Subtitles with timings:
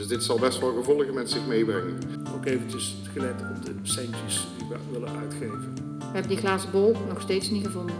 [0.00, 1.98] Dus dit zal best wel gevolgen met zich meebrengen.
[2.34, 5.74] Ook eventjes gelet op de centjes die we willen uitgeven.
[5.98, 7.94] We hebben die glazen bol nog steeds niet gevonden.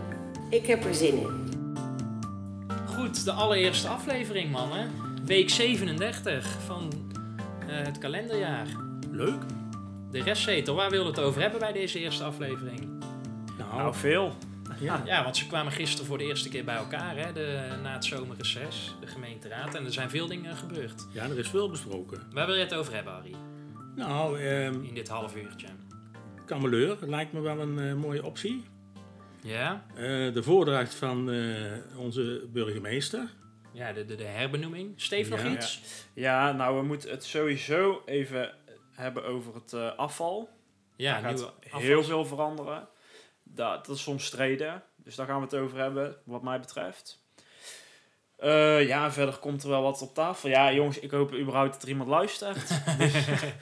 [0.50, 1.28] Ik heb er zin in.
[2.86, 4.90] Goed, de allereerste aflevering, mannen.
[5.24, 6.90] Week 37 van
[7.68, 8.66] eh, het kalenderjaar.
[9.10, 9.42] Leuk.
[10.10, 12.88] De restzetel, waar willen we het over hebben bij deze eerste aflevering?
[13.58, 14.32] Nou, Nou, veel.
[14.80, 15.02] Ja.
[15.04, 18.04] Ja, want ze kwamen gisteren voor de eerste keer bij elkaar, hè, de, na het
[18.04, 19.74] zomerreces, de gemeenteraad.
[19.74, 21.06] En er zijn veel dingen gebeurd.
[21.12, 22.22] ja, er is veel besproken.
[22.32, 23.34] Waar wil je het over hebben, Harry?
[23.96, 25.66] Nou, ehm In dit half uurtje.
[26.46, 28.64] kameleur lijkt me wel een eh, mooie optie.
[29.42, 29.84] Ja?
[29.94, 33.28] Eh, de voordracht van eh, onze burgemeester.
[33.72, 34.92] Ja, de, de, de herbenoeming.
[34.96, 35.50] Steve, nog Ja.
[35.50, 35.80] iets?
[36.14, 38.52] Ja, nou, we moeten het sowieso even
[38.92, 40.48] hebben over het afval.
[40.96, 42.88] Ja, Daar gaat heel veel veranderen.
[43.54, 44.82] Dat, dat is soms streden.
[44.96, 47.18] Dus daar gaan we het over hebben, wat mij betreft.
[48.36, 50.48] Eh, ja, verder komt er wel wat op tafel.
[50.48, 52.68] Ja, jongens, ik hoop überhaupt dat er iemand luistert.
[52.98, 53.12] dus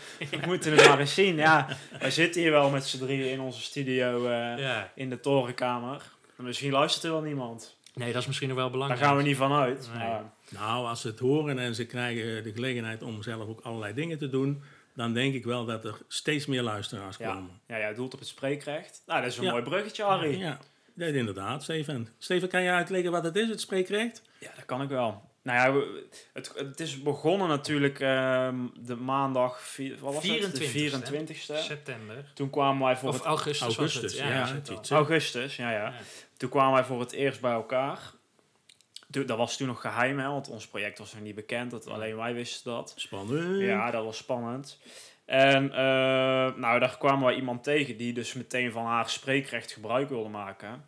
[0.31, 1.36] we moeten het maar eens zien.
[1.36, 1.66] Ja,
[2.00, 4.92] wij zitten hier wel met z'n drieën in onze studio eh, Ja.
[4.94, 6.03] in de torenkamer.
[6.36, 7.77] En Misschien luistert er wel niemand.
[7.94, 9.05] Nee, dat is misschien nog wel Daar belangrijk.
[9.06, 9.89] gaan we niet van uit.
[9.94, 10.09] Nee.
[10.09, 13.94] Maar, Nou, als ze het horen en ze krijgen de gelegenheid om zelf ook allerlei
[13.94, 14.62] dingen te doen,
[14.98, 17.32] dan denk ik wel dat er steeds meer luisteraars Ja.
[17.32, 17.60] komen.
[17.66, 19.02] ja, jij doelt op het spreekrecht.
[19.06, 19.50] Nou, dat is een Ja.
[19.50, 20.38] mooi bruggetje, Harry.
[20.41, 20.58] Ja,
[20.94, 22.08] ja, inderdaad, Steven.
[22.18, 24.22] Steven, kan je uitleggen wat het is, het spreekrecht?
[24.41, 25.26] Ja, dat kan ik wel.
[25.42, 25.86] Nou ja,
[26.32, 30.56] het, het is begonnen natuurlijk ehm, de maandag, vier- wat was het?
[30.56, 31.56] De 24e, 24e.
[31.58, 32.24] September.
[32.34, 34.20] Toen kwamen wij voor Of het augustus, was Augustus, het.
[34.20, 35.78] ja, augustus, ja, ja.
[35.78, 35.92] Ja.
[36.37, 37.98] Toen kwamen wij voor het eerst bij elkaar.
[39.10, 41.70] Dat was toen nog geheim, hè, want ons project was nog niet bekend.
[41.70, 42.92] Dat alleen wij wisten dat.
[42.96, 43.60] Spannend.
[43.60, 44.80] Ja, dat was spannend.
[45.24, 50.08] En eh, nou, daar kwamen wij iemand tegen die dus meteen van haar spreekrecht gebruik
[50.08, 50.84] wilde maken.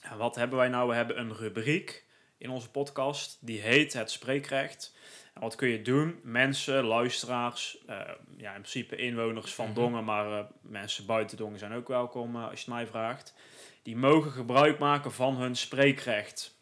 [0.00, 0.88] En wat hebben wij nou?
[0.88, 2.04] We hebben een rubriek
[2.38, 4.94] in onze podcast die heet Het Spreekrecht.
[5.34, 6.20] En wat kun je doen?
[6.22, 7.96] Mensen, luisteraars, eh,
[8.36, 9.74] ja, in principe inwoners van Mhm.
[9.74, 13.34] Dongen, maar eh, mensen buiten Dongen zijn ook welkom als je het mij vraagt.
[13.82, 16.55] Die mogen gebruik maken van hun spreekrecht.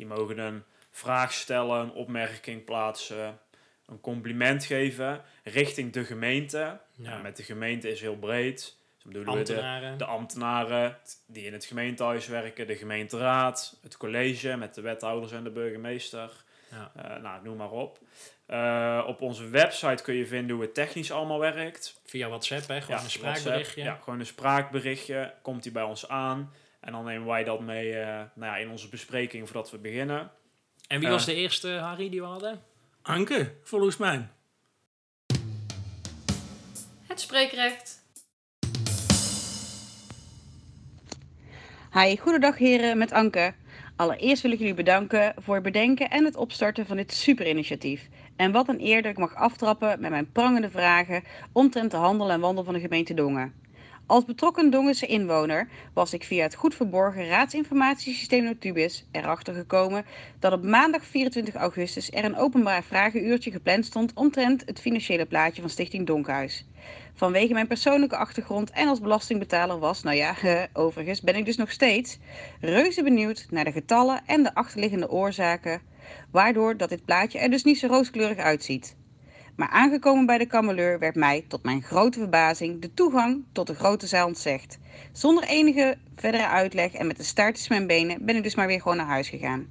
[0.00, 3.38] Die mogen een vraag stellen, een opmerking plaatsen,
[3.86, 6.58] een compliment geven richting de gemeente.
[6.58, 6.80] Ja.
[7.10, 8.76] Nou, met de gemeente is heel breed.
[9.04, 9.98] Dus we de, Ambtenaren.
[9.98, 15.44] de ambtenaren die in het gemeentehuis werken, de gemeenteraad, het college met de wethouders en
[15.44, 16.30] de burgemeester.
[16.70, 16.92] Ja.
[16.96, 17.98] Eh, nou, noem maar op.
[18.46, 22.00] Eh, op onze website kun je vinden hoe het technisch allemaal werkt.
[22.04, 22.80] Via WhatsApp, hè?
[22.80, 23.50] Gewoon Ja, een spraakberichtje.
[23.50, 23.86] WhatsApp.
[23.86, 25.34] Ja, gewoon een spraakberichtje.
[25.42, 26.52] Komt die bij ons aan.
[26.80, 30.30] En dan nemen wij dat mee eh, nou ja, in onze bespreking voordat we beginnen.
[30.88, 31.14] En wie Eh.
[31.14, 32.62] was de eerste, Harry, die we hadden?
[33.02, 34.28] Anke, volgens mij.
[37.06, 37.98] Het spreekrecht.
[41.92, 43.54] Hi, goedendag heren, met Anke.
[43.96, 48.08] Allereerst wil ik jullie bedanken voor het bedenken en het opstarten van dit superinitiatief.
[48.36, 52.30] En wat een eer dat ik mag aftrappen met mijn prangende vragen omtrent de handel
[52.30, 53.54] en wandel van de gemeente Dongen.
[54.10, 60.04] Als betrokken Dongense inwoner was ik via het goed verborgen raadsinformatiesysteem Notubis erachter gekomen
[60.38, 65.60] dat op maandag 24 augustus er een openbaar vragenuurtje gepland stond omtrent het financiële plaatje
[65.60, 66.66] van Stichting Donkhuis.
[67.14, 70.34] Vanwege mijn persoonlijke achtergrond en als belastingbetaler was, nou ja,
[70.72, 72.18] overigens ben ik dus nog steeds
[72.60, 75.80] reuze benieuwd naar de getallen en de achterliggende oorzaken,
[76.30, 78.98] waardoor dat dit plaatje er dus niet zo rooskleurig uitziet.
[79.56, 83.74] Maar aangekomen bij de kameleur werd mij, tot mijn grote verbazing, de toegang tot de
[83.74, 84.78] grote zaal ontzegd.
[85.12, 88.66] Zonder enige verdere uitleg en met de staart tussen mijn benen ben ik dus maar
[88.66, 89.66] weer gewoon naar huis gegaan.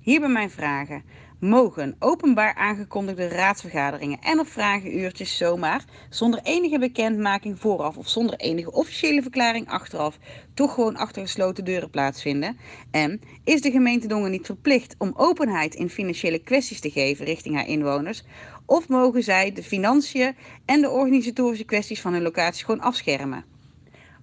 [0.00, 1.02] Hierbij mijn vragen.
[1.40, 8.72] Mogen openbaar aangekondigde raadsvergaderingen en of vragenuurtjes zomaar, zonder enige bekendmaking vooraf of zonder enige
[8.72, 10.18] officiële verklaring achteraf,
[10.54, 12.58] toch gewoon achter gesloten deuren plaatsvinden?
[12.90, 17.54] En is de gemeente Dongen niet verplicht om openheid in financiële kwesties te geven richting
[17.54, 18.22] haar inwoners?
[18.70, 23.44] Of mogen zij de financiën en de organisatorische kwesties van hun locatie gewoon afschermen?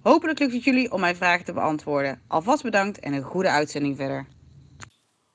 [0.02, 2.22] Hopelijk lukt het jullie om mijn vragen te beantwoorden.
[2.26, 4.26] Alvast bedankt en een goede uitzending verder.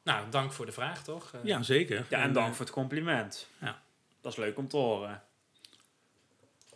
[0.03, 1.33] Nou, dank voor de vraag, toch?
[1.33, 2.05] Eh, Ja, zeker.
[2.09, 3.47] Ja, en eh, dank voor het compliment.
[3.61, 3.81] ja.
[4.21, 5.23] Dat is leuk om te horen.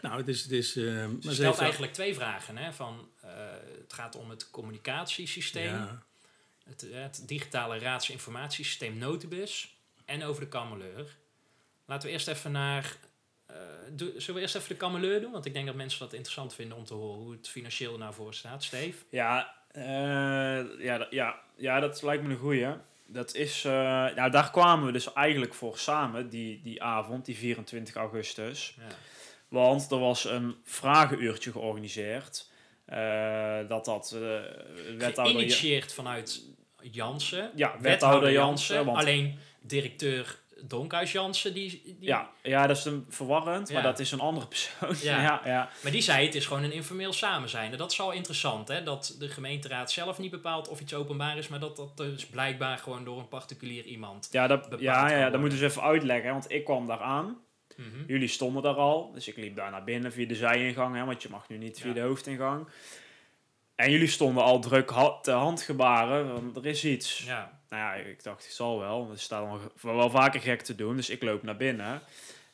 [0.02, 0.42] Nou, het is...
[0.42, 2.58] Het is eh, maar Ze stelt eigenlijk twee vragen.
[2.58, 2.74] Hè?
[2.74, 3.30] Van, eh,
[3.82, 6.04] het gaat om het communicatiesysteem, Ja,
[6.64, 11.18] het, eh, het digitale raadsinformatiesysteem Notibus en over de kameleur.
[11.88, 12.98] Laten we eerst even naar
[13.92, 15.32] doe- zullen we eerst even de kameleur doen?
[15.32, 18.00] Want ik denk dat mensen dat interessant vinden om te horen hoe het financieel er
[18.00, 18.64] nou voor staat.
[18.64, 18.98] Steve?
[19.10, 19.84] Ja, eh,
[20.84, 22.68] ja, dat- ja, ja, dat lijkt me een goeie.
[23.06, 23.72] Dat is, eh,
[24.16, 28.76] nou, daar kwamen we dus eigenlijk voor samen, die, die avond, die 24 augustus.
[28.78, 28.84] Ja.
[29.48, 32.50] Want er was een vragenuurtje georganiseerd.
[33.68, 34.10] dat dat
[34.98, 35.26] wethouder...
[35.36, 36.42] Geïnitieerd vanuit
[36.82, 37.52] Jansen.
[37.56, 38.76] Ja, wethouder Jansen.
[38.76, 38.86] Jansen.
[38.86, 44.00] Want, Alleen directeur Donkhuis Jansen, die, die, ja, ja, dat is een verwarrend, maar dat
[44.00, 44.96] is een andere persoon.
[45.02, 45.22] Ja.
[45.28, 45.70] ja, ja.
[45.84, 47.72] maar die zei het is gewoon een informeel samen zijn.
[47.72, 48.84] En dat is al interessant, hè?
[48.84, 52.78] dat de gemeenteraad zelf niet bepaalt of iets openbaar is, maar dat dat dus blijkbaar
[52.78, 54.28] gewoon door een particulier iemand.
[54.32, 55.40] Ja, dat, ja, ja, dat worden.
[55.40, 56.32] moeten dus even uitleggen.
[56.32, 57.38] Want ik kwam daar aan.
[57.76, 58.04] Mhm.
[58.08, 59.12] Jullie stonden daar al.
[59.14, 60.96] Dus ik liep daar naar binnen via de zijingang.
[60.96, 62.68] Hè, want je mag nu niet via de hoofdingang.
[63.76, 66.34] En jullie stonden al druk te handgebaren.
[66.34, 67.24] Want er is iets.
[67.26, 69.10] Ja, Nou ja, ik dacht, ik zal wel.
[69.12, 70.96] Er staat al ge- wel vaker gek te doen.
[70.96, 72.02] Dus ik loop naar binnen.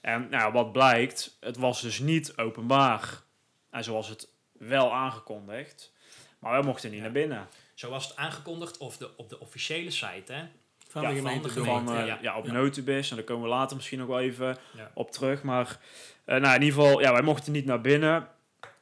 [0.02, 3.22] En nou, wat blijkt, het was dus niet openbaar.
[3.70, 5.92] En zoals het wel aangekondigd.
[6.40, 7.04] Maar we mochten niet Ja.
[7.04, 7.48] naar binnen.
[7.74, 10.34] zo was het aangekondigd of de, op de officiële site.
[10.34, 10.44] Hè?
[10.88, 11.48] Van Ja, de van gemeente.
[11.48, 11.70] de Dongen.
[11.74, 11.94] gemeente.
[11.96, 12.18] Van, ja.
[12.22, 12.38] ja.
[12.38, 12.52] op Ja.
[12.52, 13.10] Notubis.
[13.10, 14.92] En daar komen we later misschien nog wel even Ja.
[14.94, 15.44] op terug.
[15.44, 15.78] Maar
[16.26, 18.28] eh, nou, in ieder geval, ja, wij mochten niet naar binnen.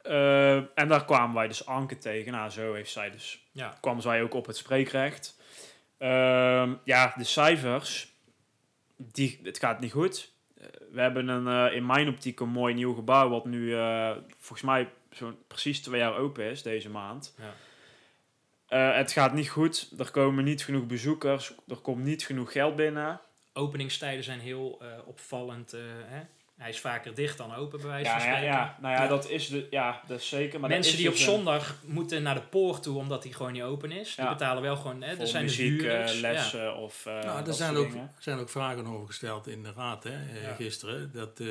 [0.02, 2.32] Eh, en daar kwamen wij dus Anke tegen.
[2.32, 3.78] Nou, zo heeft zij dus, Ja.
[3.82, 5.40] kwam zij ook op het spreekrecht.
[6.02, 8.14] Ehm, ja, de cijfers,
[8.98, 10.32] die, het gaat niet goed.
[10.58, 14.12] Eh, we hebben een, eh, in mijn optiek een mooi nieuw gebouw, wat nu eh,
[14.38, 17.36] volgens mij zo'n precies twee jaar open is deze maand.
[17.38, 17.54] Ja.
[18.94, 19.94] Het gaat niet goed.
[19.98, 21.54] Er komen niet genoeg bezoekers.
[21.68, 23.22] Er komt niet genoeg geld binnen.
[23.54, 25.72] Openingstijden zijn heel opvallend.
[26.06, 26.22] hè?
[26.62, 28.56] Hij is vaker dicht dan open, bij wijze Ja, van ja, spreken.
[28.56, 30.60] ja, nou ja, dat is de, ja, dat is zeker.
[30.60, 33.34] Maar Mensen is die op dus een- zondag moeten naar de poort toe omdat die
[33.34, 34.16] gewoon niet open is.
[34.16, 34.32] Die Ja.
[34.32, 35.02] betalen wel gewoon.
[35.02, 36.20] Hè, er zijn dus muziek, eh, huurders.
[36.20, 36.74] lessen Ja.
[36.74, 38.12] of eh Nou, er zijn ook, dingen.
[38.20, 40.54] zijn ook vragen over gesteld in de raad hè, eh, Ja.
[40.54, 41.12] gisteren.
[41.14, 41.48] Dat, eh,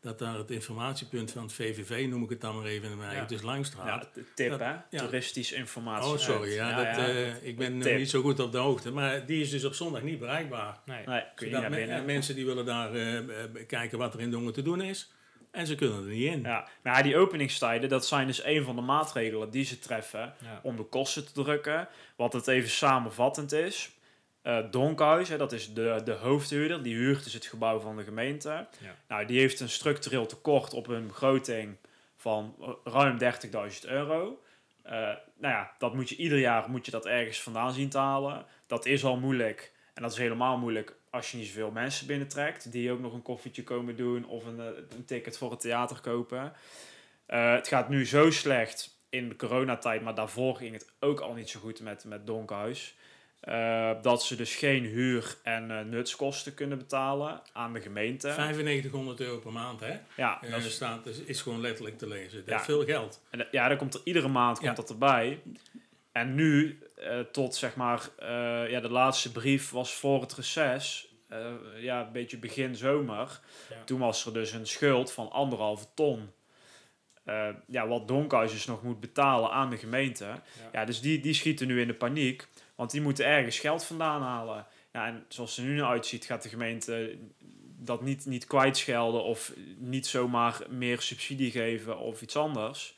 [0.00, 3.08] dat daar het informatiepunt van het VVV, noem ik het dan maar even in mijn
[3.10, 3.22] eigen, Ja.
[3.22, 4.08] het is Langstraat.
[4.14, 4.66] Ja, tip, Dat- hè?
[4.70, 4.82] ja.
[4.90, 6.10] Toeristisch informatie.
[6.12, 8.90] oh, sorry, ja, dat, eh, ik ben nog niet zo goed op de hoogte.
[8.90, 10.78] Maar die is dus op zondag niet bereikbaar.
[10.84, 11.06] Nee.
[11.06, 11.96] Nee, kun je niet Zodat naar me- binnen.
[11.98, 13.18] eh, mensen die willen daar eh,
[13.66, 15.12] kijken wat er in Dongen te doen is.
[15.50, 16.42] En ze kunnen er niet in.
[16.42, 20.34] Ja, maar ja, die openingstijden, dat zijn dus een van de maatregelen die ze treffen
[20.42, 20.60] Ja.
[20.62, 21.88] om de kosten te drukken.
[22.16, 23.90] Wat het even samenvattend is.
[24.42, 28.04] Eh Donkhuis, hè, dat is de, de hoofdhuurder, die huurt dus het gebouw van de
[28.04, 28.66] gemeente.
[28.78, 28.96] Ja.
[29.08, 31.76] Nou, die heeft een structureel tekort op hun begroting
[32.16, 34.42] van eh, ruim 30.000 euro.
[34.82, 34.92] Eh,
[35.36, 38.46] nou ja, dat moet je ieder jaar moet je dat ergens vandaan zien te halen.
[38.66, 39.72] Dat is al moeilijk.
[39.94, 42.72] En dat is helemaal moeilijk als je niet zoveel mensen binnentrekt.
[42.72, 46.52] Die ook nog een koffietje komen doen of een, een ticket voor het theater kopen.
[47.26, 51.48] Het gaat nu zo slecht in de coronatijd, maar daarvoor ging het ook al niet
[51.48, 52.96] zo goed met, met Donkhuis.
[53.40, 58.26] Eh, dat ze dus geen huur en eh, nutskosten kunnen betalen aan de gemeente.
[58.36, 59.98] 9500 euro per maand, hè?
[60.16, 62.38] Ja, Eh, dat is, staat, is, is gewoon letterlijk te lezen.
[62.38, 62.58] Dat Ja.
[62.58, 63.22] is veel geld.
[63.30, 64.74] en, ja, dan komt er iedere maand komt Ja.
[64.76, 65.40] dat erbij.
[66.12, 66.78] En nu,
[67.32, 68.08] tot zeg maar,
[68.70, 71.08] ja, de laatste brief was voor het reces.
[71.76, 73.40] ja, een beetje begin zomer.
[73.70, 73.84] Ja.
[73.84, 76.30] Toen was er dus een schuld van anderhalve ton.
[77.66, 80.26] Ja, wat Donkhuis dus nog moet betalen aan de gemeente.
[80.72, 82.46] Ja, dus die, die schieten nu in de paniek.
[82.80, 84.66] Want die moeten ergens geld vandaan halen.
[84.92, 87.16] Ja, en zoals het er nu naar uitziet, gaat de gemeente
[87.78, 92.94] dat niet, niet kwijtschelden of niet zomaar meer subsidie geven of iets anders.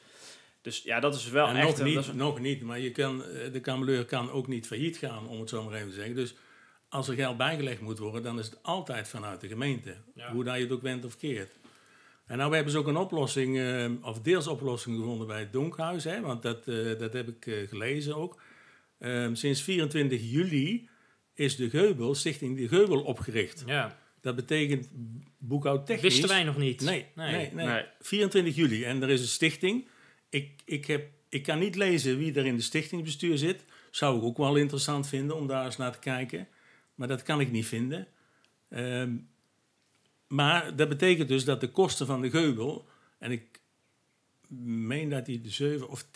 [0.60, 1.66] Dus ja, dat is wel en echt...
[1.68, 4.66] nog een- niet, een- nog niet, maar je kan, eh, de kameleur kan ook niet
[4.66, 6.14] failliet gaan, om het zo maar even te zeggen.
[6.14, 6.34] Dus
[6.88, 9.96] als er geld bijgelegd moet worden, dan is het altijd vanuit de gemeente.
[10.14, 10.32] Ja.
[10.32, 11.52] Hoe dat je het ook wendt of keert.
[12.26, 16.04] En nou hebben ze ook een oplossing, eh, of deels oplossing gevonden bij het Donkhuis.
[16.04, 18.40] Hè, want dat, eh, dat heb ik gelezen ook.
[19.02, 20.88] Ehm, sinds 24 juli
[21.34, 23.62] is de Geubel, Stichting De Geubel opgericht.
[23.66, 23.98] Ja.
[24.20, 24.88] Dat betekent
[25.38, 26.12] boekhoudtechnisch...
[26.12, 26.80] Wisten wij nog niet.
[26.80, 27.50] Nee, nee.
[27.52, 27.84] nee, Nee.
[28.00, 28.84] 24 juli.
[28.84, 29.86] En er is een stichting.
[30.28, 33.64] Ik, ik, heb, ik kan niet lezen wie er in de stichtingsbestuur zit.
[33.90, 36.48] Zou ik ook wel interessant vinden om daar eens naar te kijken.
[36.94, 38.06] Maar dat kan ik niet vinden.
[38.68, 39.16] Ehm,
[40.26, 42.88] maar dat betekent dus dat de kosten van de geubel...
[43.18, 43.51] En ik
[44.60, 46.10] meen dat die de 7 of 10.000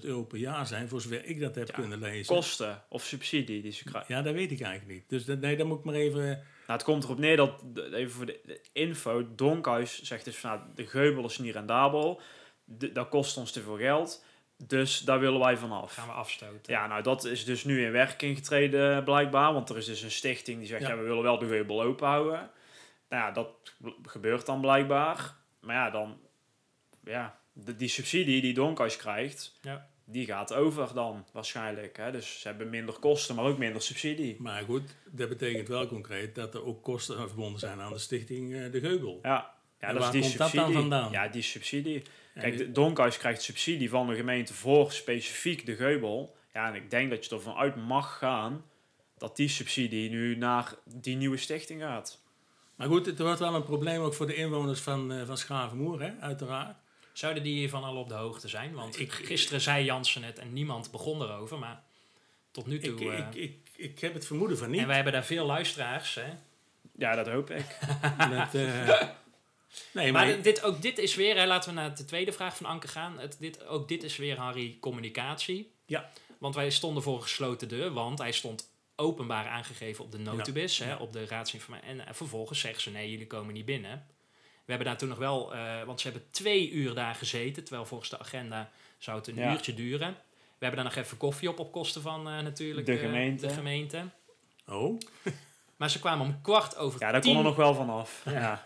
[0.00, 0.88] euro per jaar zijn...
[0.88, 2.34] voor zover ik dat heb kunnen lezen.
[2.34, 4.14] kosten of subsidie die ze krijgen.
[4.14, 5.08] Ja, dat weet ik eigenlijk niet.
[5.08, 6.22] Dus dat, nee, dan moet ik maar even...
[6.22, 7.62] Nou, het komt erop neer dat,
[7.92, 12.20] even voor de, de info, Donkhuis zegt dus van, nou, de geubel is niet rendabel,
[12.64, 14.24] de, dat kost ons te veel geld,
[14.56, 15.94] dus daar willen wij vanaf.
[15.94, 16.72] Gaan we afstoten.
[16.72, 20.10] Ja, nou dat is dus nu in werking getreden blijkbaar, want er is dus een
[20.10, 20.96] stichting die zegt, ja, Ja.
[20.96, 22.50] we willen wel de geubel open houden.
[23.08, 23.48] Nou ja, dat
[24.02, 25.34] gebeurt dan blijkbaar.
[25.60, 26.18] Maar ja, dan,
[27.04, 29.88] ja, de, die subsidie die Donkhuis krijgt, Ja.
[30.04, 31.96] die gaat over dan waarschijnlijk.
[31.96, 32.10] Hè?
[32.12, 34.36] Dus ze hebben minder kosten, maar ook minder subsidie.
[34.38, 38.54] Maar goed, dat betekent wel concreet dat er ook kosten verbonden zijn aan de stichting
[38.54, 39.18] eh, De Geubel.
[39.22, 40.72] Ja, Ja, En dat is waar die komt dat subsidie.
[40.74, 41.10] dan vandaan?
[41.12, 42.02] Ja, die subsidie.
[42.34, 46.36] Kijk, de Donkhuis krijgt subsidie van de gemeente voor specifiek de geubel.
[46.52, 48.64] Ja, en ik denk dat je ervan uit mag gaan
[49.18, 52.22] dat die subsidie nu naar die nieuwe stichting gaat.
[52.76, 56.00] Maar goed, het wordt wel een probleem ook voor de inwoners van, eh van Schavenmoer,
[56.02, 56.76] hè, uiteraard.
[57.16, 58.74] Zouden die hiervan al op de hoogte zijn?
[58.74, 61.82] Want Ik- gisteren zei Jansen het en niemand begon erover, maar
[62.50, 63.00] tot nu toe...
[63.00, 64.80] Ik, eh, ik, ik, ik heb het vermoeden van niet.
[64.80, 66.32] en wij hebben daar veel luisteraars, hè?
[66.98, 67.64] Ja, dat hoop ik.
[68.30, 69.00] Dat, eh,
[69.92, 72.56] nee, maar, Maar dit, ook dit is weer, hè, laten we naar de tweede vraag
[72.56, 73.18] van Anke gaan.
[73.18, 75.70] Het, dit, ook dit is weer, Harry, communicatie.
[75.86, 76.10] Ja.
[76.38, 80.78] Want wij stonden voor een gesloten deur, want hij stond openbaar aangegeven op de notubis,
[80.78, 80.96] hè, Ja.
[80.96, 81.88] op de raadsinformatie.
[81.88, 84.06] En eh, vervolgens zeggen ze, nee, jullie komen niet binnen.
[84.66, 87.86] We hebben daar toen nog wel, eh, want ze hebben twee uur daar gezeten, terwijl
[87.86, 89.52] volgens de agenda zou het een Ja.
[89.52, 90.16] uurtje duren.
[90.58, 93.46] We hebben daar nog even koffie op, op kosten van eh, natuurlijk De eh, gemeente.
[93.46, 94.02] de gemeente.
[94.68, 95.00] oh,
[95.76, 97.30] Maar ze kwamen om kwart over Ja, daar tien.
[97.34, 98.22] kon er nog wel van af.
[98.30, 98.64] Ja.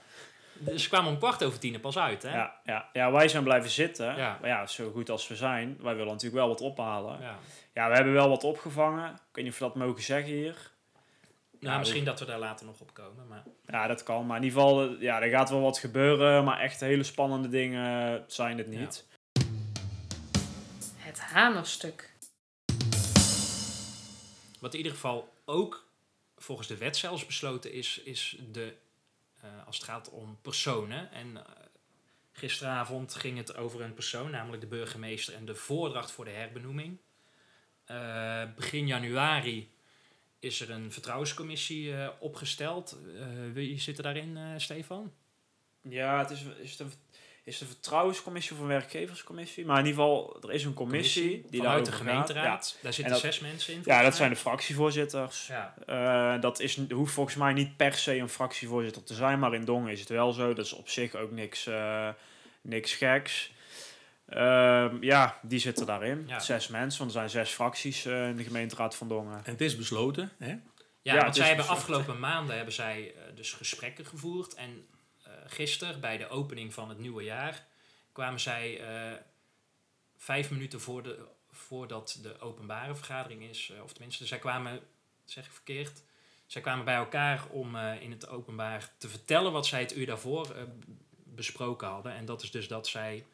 [0.76, 2.34] Ze kwamen om kwart over tien er pas uit, hè?
[2.36, 4.16] Ja, ja, ja, wij zijn blijven zitten.
[4.16, 4.38] Ja.
[4.40, 7.20] Maar ja, zo goed als we zijn, wij willen natuurlijk wel wat ophalen.
[7.20, 7.38] Ja.
[7.74, 9.10] Ja, we hebben wel wat opgevangen.
[9.12, 10.69] Ik weet niet of we dat mogen zeggen hier.
[11.60, 13.44] Nou, Nou, misschien dat we daar later nog op komen, maar...
[13.66, 14.26] Ja, dat kan.
[14.26, 16.44] Maar in ieder geval, eh, ja, er gaat wel wat gebeuren.
[16.44, 19.06] Maar echt hele spannende dingen zijn het niet.
[20.96, 22.12] Het hamerstuk.
[24.60, 25.88] Wat in ieder geval ook
[26.36, 28.74] volgens de wet zelfs besloten is, is de,
[29.40, 31.12] eh, als het gaat om personen.
[31.12, 31.52] En eh,
[32.32, 36.98] gisteravond ging het over een persoon, namelijk de burgemeester en de voordracht voor de herbenoeming.
[37.84, 39.70] Eh, begin januari
[40.40, 42.98] is er een vertrouwenscommissie eh, opgesteld.
[43.18, 45.12] Eh, wie zit er daarin, eh, Stefan?
[45.82, 46.92] Ja, het is, is, het een,
[47.44, 49.64] is een vertrouwenscommissie of een werkgeverscommissie?
[49.66, 52.78] Maar in ieder geval, er is een commissie, die vanuit de gemeenteraad.
[52.82, 53.80] Daar zitten dat- zes mensen in.
[53.84, 55.46] Ja, dat zijn de fractievoorzitters.
[55.86, 56.38] Ja.
[56.38, 59.92] Dat is, hoeft volgens mij niet per se een fractievoorzitter te zijn, maar in Dongen
[59.92, 60.52] is het wel zo.
[60.54, 62.08] Dat is op zich ook niks, eh,
[62.60, 63.52] niks geks.
[64.30, 66.24] Ehm, ja, die zitten daarin.
[66.26, 66.38] Ja.
[66.38, 69.44] Zes mensen, want er zijn zes fracties eh, in de gemeenteraad van Dongen.
[69.44, 70.48] en het is besloten, hè?
[71.02, 71.84] Ja, Ja, want zij hebben besloten.
[71.84, 74.54] afgelopen maanden hebben zij eh, dus gesprekken gevoerd.
[74.54, 74.86] En
[75.22, 77.66] eh gisteren, bij de opening van het nieuwe jaar,
[78.12, 79.16] kwamen zij eh,
[80.16, 81.18] vijf minuten voor de,
[81.50, 84.80] voordat de openbare vergadering is, of tenminste, zij kwamen,
[85.24, 86.02] zeg ik verkeerd,
[86.46, 90.06] zij kwamen bij elkaar om eh, in het openbaar te vertellen wat zij het uur
[90.06, 90.54] daarvoor
[91.24, 92.12] besproken hadden.
[92.14, 93.26] En dat is dus dat zij,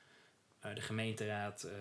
[0.74, 1.72] de gemeenteraad eh,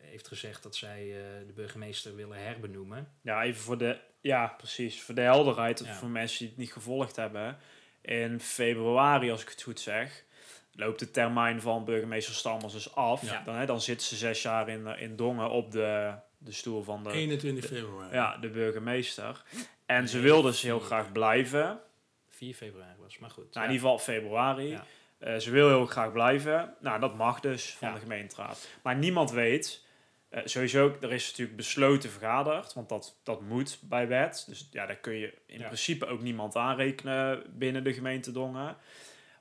[0.00, 3.08] heeft gezegd dat zij eh, de burgemeester willen herbenoemen.
[3.22, 5.94] Ja, even voor de, ja, precies, voor de helderheid, Ja.
[5.94, 7.58] voor mensen die het niet gevolgd hebben.
[8.00, 10.24] In februari, als ik het goed zeg,
[10.72, 13.22] loopt de termijn van burgemeester Stammers dus af.
[13.22, 13.42] Ja.
[13.44, 16.82] Dan, hè, dan zitten ze zes jaar in, eh, in Dongen op de, de stoel
[16.82, 18.14] van de, 21 februari.
[18.14, 19.42] ja, de burgemeester.
[19.86, 21.80] En ze wil dus heel graag blijven.
[22.28, 23.44] 4 februari was, maar goed.
[23.54, 23.64] Nou, Ja.
[23.64, 24.68] in ieder geval februari.
[24.68, 24.84] Ja.
[25.20, 26.74] Eh, ze wil heel graag blijven.
[26.80, 27.94] Nou, dat mag dus van Ja.
[27.94, 28.68] de gemeenteraad.
[28.82, 29.88] Maar niemand weet.
[30.30, 32.74] eh, sowieso, er is natuurlijk besloten vergaderd.
[32.74, 34.44] Want dat, dat moet bij wet.
[34.48, 35.66] Dus ja, daar kun je in Ja.
[35.66, 38.76] principe ook niemand aanrekenen binnen de gemeente Dongen.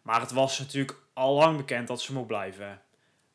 [0.02, 2.82] Maar het was natuurlijk al lang bekend dat ze mocht blijven.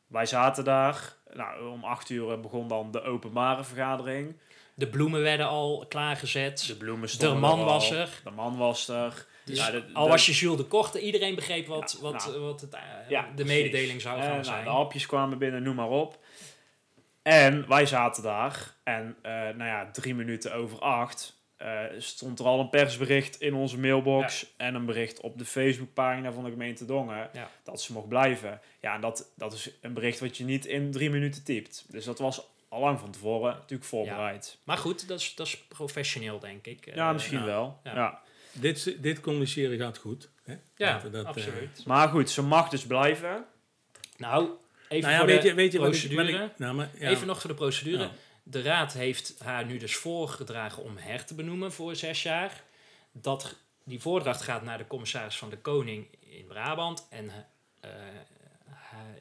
[0.07, 1.13] Wij zaten daar.
[1.33, 4.37] Nou, om acht uur begon dan de openbare vergadering.
[4.73, 6.65] De bloemen werden al klaargezet.
[6.67, 7.97] De bloemen De stonden man was al.
[7.97, 8.09] er.
[8.23, 9.25] De man was er.
[9.45, 12.39] Dus Ja, al was je Jules de Korte, iedereen begreep wat, Ja, wat, nou.
[12.39, 13.53] wat het, eh, Ja, de precies.
[13.63, 14.63] mededeling zou Eh, gaan nou, zijn.
[14.63, 16.19] de hapjes kwamen binnen, noem maar op.
[17.21, 18.73] En wij zaten daar.
[18.83, 21.33] En eh, nou ja, drie minuten over acht
[21.97, 24.53] stond er al een persbericht in onze mailbox.
[24.57, 27.29] En een bericht op de Facebookpagina van de gemeente Dongen.
[27.63, 28.61] Dat ze mocht blijven.
[28.81, 31.85] Ja, en dat, dat is een bericht wat je niet in drie minuten typt.
[31.87, 34.57] Dus dat was al lang van tevoren natuurlijk voorbereid.
[34.63, 36.95] Maar goed, dat is, dat is professioneel, denk ik.
[36.95, 37.45] Ja, misschien ja.
[37.45, 37.79] wel.
[37.83, 38.21] ja.
[38.59, 40.29] Dit, dit communiceren gaat goed.
[40.43, 40.55] Hè?
[40.75, 41.85] Ja, dat, eh, absoluut.
[41.85, 43.45] Maar goed, ze mag dus blijven.
[44.17, 44.49] Nou,
[44.89, 46.43] even nou ja, voor weet de je, weet je wat ik- procedure.
[46.45, 48.03] ik, nou, maar, ja, Even nog voor de procedure.
[48.03, 48.11] Ja.
[48.43, 52.63] De raad heeft haar nu dus voorgedragen om her te benoemen voor zes jaar.
[53.11, 57.07] Dat, die voordracht gaat naar de commissaris van de Koning in Brabant.
[57.09, 57.31] En
[57.79, 57.89] eh,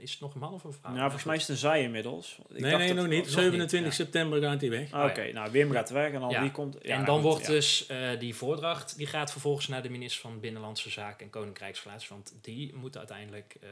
[0.05, 0.91] is het nog een man of een vrouw?
[0.91, 2.39] nou, volgens mij is het een zij inmiddels.
[2.49, 3.19] Ik Nee, dacht nee, nog niet.
[3.25, 4.05] nog 27 niet, ja.
[4.05, 4.93] september gaat hij weg.
[4.93, 6.41] Ah, Oké, nou Wim gaat weg en dan Ja.
[6.41, 6.77] wie komt...
[6.83, 7.53] ja, en dan goed, wordt ja.
[7.53, 12.09] dus eh, die voordracht, die gaat vervolgens naar de minister van Binnenlandse Zaken en Koninkrijksrelaties.
[12.09, 13.69] Want die moet uiteindelijk eh,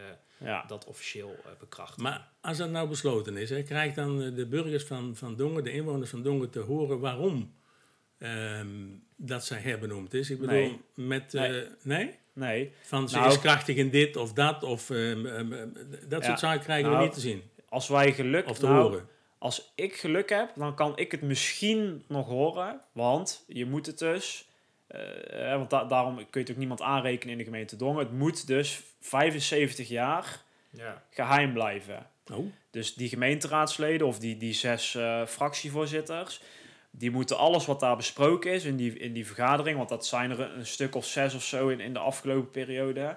[0.47, 0.65] Ja.
[0.67, 2.03] dat officieel eh, bekrachtigen.
[2.03, 5.73] Maar als dat nou besloten is, hè, krijgt dan de burgers van, van Dongen, de
[5.73, 7.53] inwoners van Dongen, te horen waarom
[8.23, 8.67] ehm,
[9.17, 10.31] dat zij herbenoemd is?
[10.31, 10.81] Ik bedoel, Nee.
[10.95, 11.35] met...
[11.35, 11.65] eh, Nee.
[11.83, 12.21] nee.
[12.35, 15.69] Nee, Van ze Nou- is krachtig in dit of dat, of ehm, ehm,
[16.09, 16.27] dat Ja.
[16.29, 18.49] soort zaken krijgen we Nou, niet te zien als wij geluk...
[18.49, 19.09] of te nou, horen.
[19.39, 22.81] Als ik geluk heb, dan kan ik het misschien nog horen.
[22.93, 24.49] Want je moet het dus
[24.87, 27.99] eh, want da- daarom kun je het ook niemand aanrekenen in de gemeente Dongen.
[28.05, 31.03] Het moet dus 75 jaar Ja.
[31.11, 32.07] geheim blijven.
[32.33, 36.41] Oh, Dus die gemeenteraadsleden of die, die zes eh, fractievoorzitters,
[36.95, 40.31] die moeten alles wat daar besproken is in die, in die vergadering, want dat zijn
[40.31, 43.17] er een, stuk of zes of zo in, in de afgelopen periode,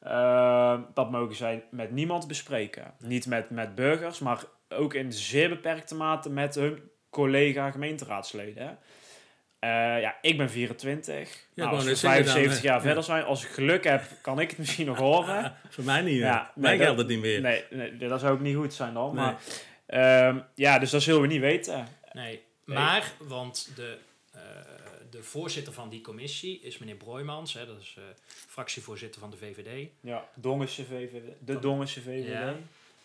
[0.00, 2.94] eh, dat mogen zij met niemand bespreken.
[2.98, 8.78] Niet met, met burgers, maar ook in zeer beperkte mate met hun collega gemeenteraadsleden.
[9.58, 11.46] Eh, ja, ik ben 24.
[11.54, 13.84] Ja, nou, als we net zeggen, 75 dan, jaar eh, verder zijn, als ik geluk
[13.84, 15.54] heb, kan ik het misschien nog horen.
[15.68, 16.18] Voor mij niet.
[16.18, 17.40] Ja, mij geldt het niet meer.
[17.40, 19.14] Nee, nee, dat zou ook niet goed zijn dan.
[19.14, 19.24] Nee.
[19.24, 19.36] Maar,
[19.86, 21.86] ehm, ja, dus dat zullen we niet weten.
[22.12, 23.98] Nee, maar, want de,
[24.30, 24.40] eh,
[25.10, 28.04] de voorzitter van die commissie is meneer Broijmans, hè, dat is eh,
[28.46, 29.88] fractievoorzitter van de VVD.
[30.00, 31.22] Ja, Dongense VVD.
[31.40, 32.26] De Dongense VVD.
[32.28, 32.56] Ja.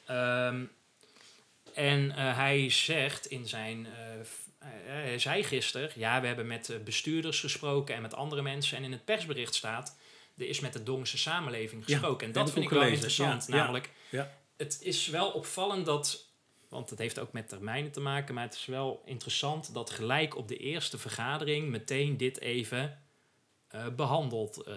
[0.05, 0.63] Ehm,
[1.73, 3.87] en eh, hij zegt in zijn.
[4.85, 5.89] hij zei gisteren.
[5.95, 8.77] Ja, we hebben met bestuurders gesproken en met andere mensen.
[8.77, 9.97] En in het persbericht staat.
[10.37, 12.27] Er is met de Dongse samenleving Ja, gesproken.
[12.27, 13.03] en heb dat vind ik wel gelezen.
[13.03, 13.47] interessant.
[13.47, 14.37] Ja, ja, namelijk, ja.
[14.57, 16.29] het is wel opvallend dat.
[16.71, 18.33] Want het heeft ook met termijnen te maken.
[18.33, 21.69] Maar het is wel interessant dat gelijk op de eerste vergadering.
[21.69, 22.97] meteen dit even
[23.67, 24.73] eh, behandeld eh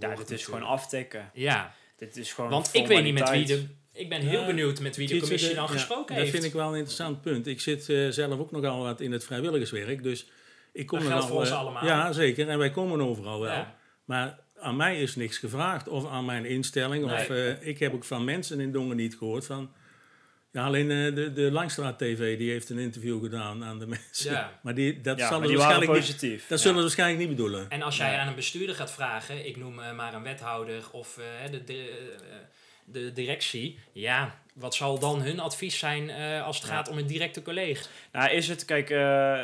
[0.00, 0.28] Ja, wordt.
[0.28, 1.30] dit is gewoon aftikken.
[1.34, 3.66] Ja, Dit is gewoon want ik weet niet met wie de.
[3.92, 6.30] Ik ben heel Ja, benieuwd met wie de commissie de- dan ja, gesproken dat heeft.
[6.30, 7.46] vind ik wel een interessant punt.
[7.46, 10.30] Ik zit eh, zelf ook nogal wat in het vrijwilligerswerk, dus
[10.72, 11.84] ik kom Dat er geldt al, voor ons allemaal.
[11.84, 12.48] Ja, zeker.
[12.48, 13.52] En wij komen overal wel.
[13.52, 13.76] Ja.
[14.04, 17.04] Maar aan mij is niks gevraagd, of aan mijn instelling.
[17.04, 17.54] Of, Nee.
[17.56, 19.72] eh, ik heb ook van mensen in Dongen niet gehoord van...
[20.56, 24.30] Ja, alleen eh, de, de Langstraat TV die heeft een interview gedaan aan de mensen.
[24.32, 24.52] Ja.
[24.62, 26.40] Maar die, dat, Ja, die waren waarschijnlijk niet, positief.
[26.48, 26.56] dat Ja.
[26.56, 27.66] zullen ze waarschijnlijk niet bedoelen.
[27.70, 31.18] En als jij aan een bestuurder gaat vragen, ik noem eh, maar een wethouder of
[31.18, 32.10] eh, de, de,
[32.84, 36.72] de directie, ja, wat zal dan hun advies zijn eh, als het Ja.
[36.74, 37.84] gaat om een directe collega?
[38.12, 39.40] Nou, is het, kijk, eh,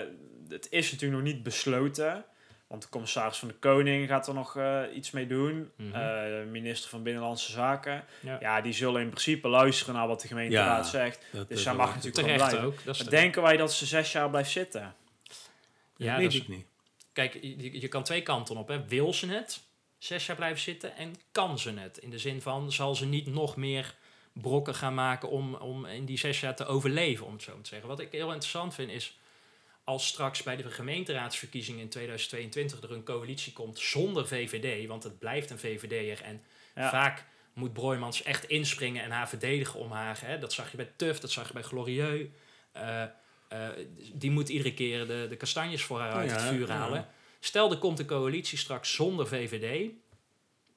[0.49, 2.25] het is natuurlijk nog niet besloten.
[2.73, 5.71] Want de commissaris van de Koning gaat er nog eh, iets mee doen.
[5.77, 5.95] Mhm.
[5.95, 8.05] Eh, minister van Binnenlandse Zaken.
[8.21, 8.37] Ja.
[8.41, 8.61] Ja.
[8.61, 11.25] die zullen in principe luisteren naar wat de gemeenteraad Ja, zegt.
[11.33, 12.89] Dat, Dus eh, zij mag natuurlijk gewoon Terecht blijven.
[12.91, 12.97] ook.
[12.99, 14.95] Maar denken wij dat ze zes jaar blijft zitten?
[15.29, 15.37] Dat
[15.97, 16.67] Ja, weet dat is- ik niet.
[17.13, 18.69] Kijk, je, je kan twee kanten op.
[18.69, 18.87] Hè.
[18.89, 19.61] Wil ze het
[19.99, 21.99] zes jaar blijven zitten en kan ze het?
[21.99, 23.95] In de zin van, zal ze niet nog meer
[24.33, 27.69] brokken gaan maken om, om in die zes jaar te overleven, om het zo te
[27.69, 27.89] zeggen.
[27.89, 29.17] Wat ik heel interessant vind is,
[29.93, 35.19] als straks bij de gemeenteraadsverkiezingen in 2022 er een coalitie komt zonder VVD, want het
[35.19, 36.43] blijft een VVD'er en
[36.75, 36.91] Ja.
[36.91, 40.19] vaak moet Broijmans echt inspringen en haar verdedigen om haar.
[40.21, 40.39] Hè.
[40.39, 42.29] Dat zag je bij Tuf, dat zag je bij Glorieux.
[42.73, 43.09] Eh, eh,
[44.13, 46.75] die moet iedere keer de, de kastanjes voor haar uit Ja, het vuur ja.
[46.75, 47.07] halen.
[47.41, 49.91] Stel, er komt een coalitie straks zonder VVD.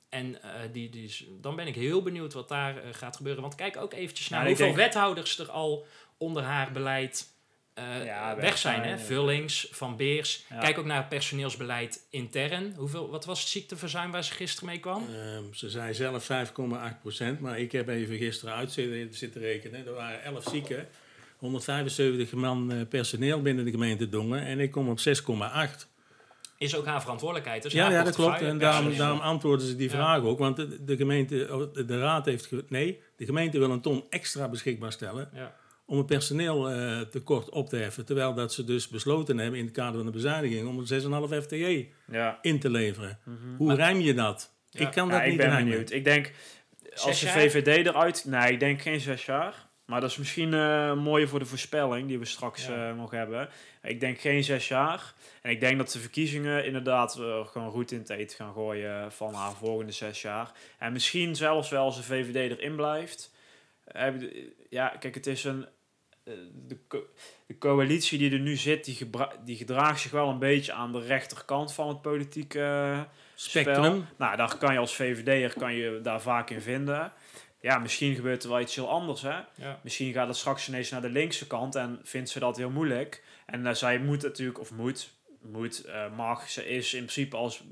[0.09, 3.41] En eh, die, die, dan ben ik heel benieuwd wat daar gaat gebeuren.
[3.41, 5.85] Want kijk ook eventjes naar Ja, ik hoeveel denk- wethouders er al
[6.17, 7.33] onder haar beleid
[7.75, 8.81] eh, Ja, weg zijn.
[8.81, 8.97] Hè?
[8.97, 10.45] Vullings, Van Beers.
[10.49, 10.57] Ja.
[10.59, 12.73] Kijk ook naar het personeelsbeleid intern.
[12.77, 15.03] Hoeveel, wat was het ziekteverzuim waar ze gisteren mee kwam?
[15.09, 19.85] Ehm, ze zei zelf 5,8 procent, maar ik heb even gisteren uit zitten, zitten rekenen.
[19.87, 20.87] Er waren 11 zieken,
[21.37, 25.87] 175 man eh, personeel binnen de gemeente Dongen en ik kom op 6,8.
[26.57, 27.63] Is ook haar verantwoordelijkheid.
[27.63, 28.41] Dus ja, haar ja, dat klopt.
[28.41, 29.95] En daarom, daarom antwoorden ze die Ja.
[29.95, 30.39] vraag ook.
[30.39, 32.45] Want de, de gemeente, oh, de, de raad heeft...
[32.45, 35.29] ge- Nee, de gemeente wil een ton extra beschikbaar stellen...
[35.33, 35.55] Ja.
[35.85, 38.05] Om het personeel eh, tekort op te heffen.
[38.05, 40.67] Terwijl dat ze dus besloten hebben in het kader van de bezuiniging...
[40.67, 42.37] om een 6,5 FTE Ja.
[42.41, 43.19] in te leveren.
[43.23, 43.55] Mhm.
[43.57, 44.53] Hoe Maar- rijm je dat?
[44.69, 44.79] Ja.
[44.87, 45.69] Ik kan Ja, dat ik niet ben rijmen.
[45.69, 45.91] benieuwd.
[45.91, 46.31] Ik denk,
[46.95, 47.27] als de?
[47.27, 48.25] VVD eruit...
[48.25, 49.63] Nee, ik denk geen zes jaar.
[49.85, 52.89] Maar dat is misschien eh mooier voor de voorspelling die we straks Ja.
[52.89, 53.49] eh, nog hebben.
[53.83, 55.13] Ik denk geen zes jaar.
[55.41, 57.13] En ik denk dat de verkiezingen inderdaad
[57.45, 60.51] gewoon goed in het eten gaan gooien van haar volgende zes jaar.
[60.79, 63.31] En misschien zelfs wel als de VVD erin blijft.
[64.69, 65.65] Ja, kijk, het is een...
[66.25, 67.07] eh, De, co-
[67.47, 68.97] de coalitie die er nu zit, die,
[69.43, 73.01] die gedraagt zich wel een beetje aan de rechterkant van het politieke eh,
[73.35, 73.75] Spectrum.
[73.83, 74.03] spel.
[74.17, 77.11] Nou, daar kan je als VVD'er kan je daar vaak in vinden.
[77.61, 79.39] Ja, misschien gebeurt er wel iets heel anders, hè.
[79.55, 79.79] Ja.
[79.83, 83.23] Misschien gaat het straks ineens naar de linkse kant en vindt ze dat heel moeilijk.
[83.45, 85.85] En eh, zij moet natuurlijk, of moet, moet,
[86.15, 87.63] mag, ze is in principe als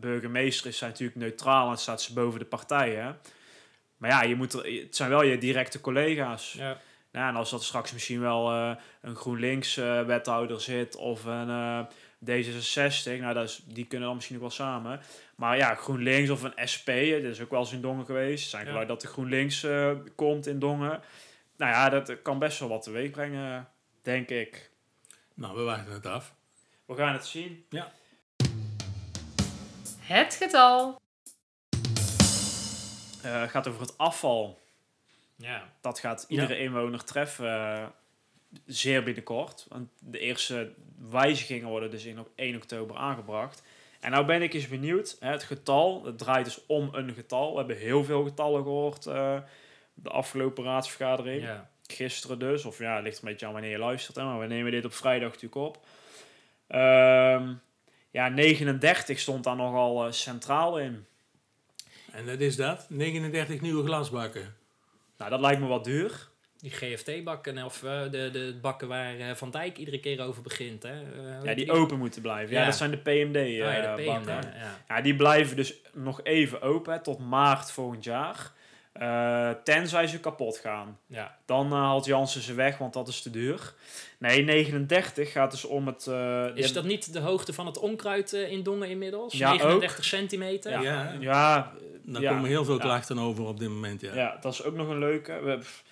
[0.00, 3.18] burgemeester is zij natuurlijk neutraal en staat ze boven de partijen.
[3.96, 6.52] Maar ja, je moet er, het zijn wel je directe collega's.
[6.52, 6.80] Ja.
[7.14, 11.80] Nou, en als dat straks misschien wel eh, een GroenLinks-wethouder zit of een eh,
[12.30, 15.00] D66, nou, dat is, die kunnen dan misschien ook wel samen.
[15.36, 18.40] Maar ja, GroenLinks of een SP, eh, dat is ook wel eens in Dongen geweest.
[18.40, 18.70] Het zijn Ja.
[18.70, 21.00] geluid dat de GroenLinks eh, komt in Dongen.
[21.56, 23.68] Nou ja, dat kan best wel wat teweeg brengen,
[24.02, 24.70] denk ik.
[25.34, 26.34] Nou, we wachten het af.
[26.86, 27.66] We gaan het zien.
[30.00, 31.00] Het getal.
[33.22, 34.62] Eh, het gaat over het afval.
[35.36, 35.72] Ja.
[35.80, 37.86] Dat gaat iedere inwoner treffen eh,
[38.66, 39.66] zeer binnenkort.
[39.68, 40.72] Want de eerste
[41.10, 43.62] wijzigingen worden dus in op 1 oktober aangebracht.
[44.00, 47.52] En nou ben ik eens benieuwd, hè, het getal, het draait dus om een getal.
[47.52, 49.38] We hebben heel veel getallen gehoord eh,
[49.94, 51.42] de afgelopen raadsvergadering.
[51.42, 51.70] Ja.
[51.86, 54.46] Gisteren dus, of ja, het ligt een beetje aan wanneer je luistert, hè, maar we
[54.46, 55.86] nemen dit op vrijdag natuurlijk op.
[56.66, 57.52] Ehm,
[58.10, 61.06] ja, 39 stond daar nogal eh, centraal in.
[62.12, 62.86] En dat is dat.
[62.88, 64.54] 39 nieuwe glasbakken.
[65.24, 66.28] Nou, dat lijkt me wat duur.
[66.58, 70.82] Die GFT-bakken, of eh, de, de bakken waar eh, Van Dijk iedere keer over begint.
[70.82, 70.92] Hè?
[70.92, 72.54] Eh, Ja, die open moeten blijven.
[72.54, 72.66] Ja, Ja.
[72.66, 74.78] dat zijn de PMD Oh ja, ja.
[74.88, 78.52] Ja, die blijven dus nog even open hè, tot maart volgend jaar.
[78.94, 80.98] Eh, tenzij ze kapot gaan.
[81.06, 81.36] Ja.
[81.46, 83.74] Dan eh, haalt Jansen ze weg, want dat is te duur.
[84.18, 86.06] Nee, 39 gaat dus om het...
[86.06, 89.32] eh, Is dat niet de hoogte van het onkruid eh, in Dongen inmiddels?
[89.32, 90.70] Ja, 39 centimeter?
[90.70, 90.80] Ja.
[90.82, 91.72] Ja, Ja,
[92.04, 92.80] daar ja, komen heel veel ja.
[92.80, 94.00] klachten over op dit moment.
[94.00, 94.14] Ja.
[94.14, 94.38] ja.
[94.40, 95.40] dat is ook nog een leuke.
[95.42, 95.84] We, pff,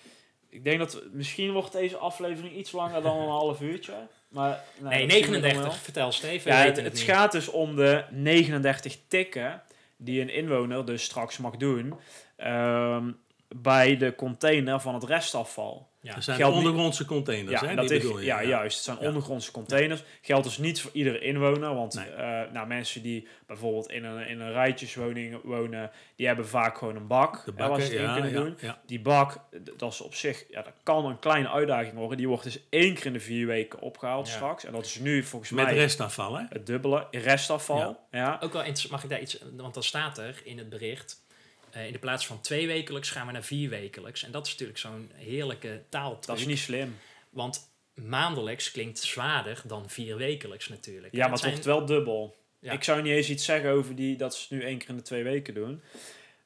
[0.49, 1.01] ik denk dat...
[1.11, 3.93] Misschien wordt deze aflevering iets langer dan een half uurtje.
[4.27, 5.61] Maar, Nee, dat zien we dan 39.
[5.63, 5.71] wel.
[5.71, 6.51] Vertel Steven.
[6.51, 7.01] Ja, het, het niet.
[7.01, 9.61] gaat dus om de 39 tikken
[9.97, 11.93] die een inwoner dus straks mag doen
[12.43, 13.11] ehm,
[13.55, 15.91] bij de container van het restafval.
[16.01, 16.13] Ja.
[16.13, 17.75] Dat zijn Geldt ondergrondse containers, Ja, hè?
[17.75, 18.75] dat die is, bedoel je, ja, juist.
[18.75, 19.07] Het zijn Ja.
[19.07, 20.03] ondergrondse containers.
[20.21, 21.75] Geldt dus niet voor iedere inwoner.
[21.75, 22.09] Want Nee.
[22.09, 26.95] eh, nou, mensen die bijvoorbeeld in een, in een rijtjeswoning wonen, die hebben vaak gewoon
[26.95, 28.57] een bak hè, waar bakken, ze het in ja, kunnen ja, doen.
[28.61, 28.81] ja.
[28.85, 29.39] Die bak,
[29.77, 32.17] dat is op zich, ja, dat kan een kleine uitdaging worden.
[32.17, 34.33] Die wordt dus één keer in de vier weken opgehaald Ja.
[34.33, 34.65] straks.
[34.65, 36.43] En dat is nu volgens Met mij restafval, hè?
[36.49, 37.77] het dubbele restafval.
[38.11, 38.19] Ja.
[38.19, 38.37] Ja.
[38.41, 41.22] Ook wel interessant, mag ik daar iets, want dan staat er in het bericht,
[41.73, 44.23] eh, in de plaats van twee wekelijks gaan we naar vier wekelijks.
[44.23, 46.25] En dat is natuurlijk zo'n heerlijke taaltruc.
[46.25, 46.97] Dat is niet slim.
[47.29, 51.13] Want maandelijks klinkt zwaarder dan vier wekelijks natuurlijk.
[51.13, 52.35] Ja, maar het het wordt wel dubbel.
[52.59, 52.71] Ja.
[52.71, 54.95] Ik zou niet eens iets zeggen over die, dat ze het nu één keer in
[54.95, 55.81] de twee weken doen.